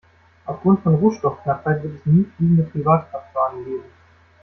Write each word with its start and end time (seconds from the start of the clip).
Aufgrund 0.47 0.79
von 0.81 0.95
Rohstoffknappheit 0.95 1.83
wird 1.83 1.99
es 1.99 2.05
nie 2.07 2.25
fliegende 2.35 2.63
Privatkraftwagen 2.63 3.63
geben. 3.65 3.85